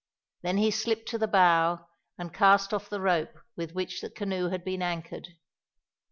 [0.41, 1.85] Then he slipped to the bow
[2.17, 5.35] and cast off the rope with which the canoe had been anchored.